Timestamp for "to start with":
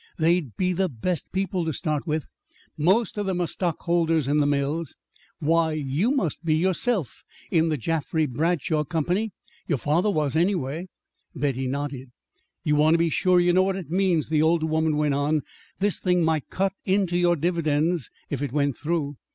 1.63-2.25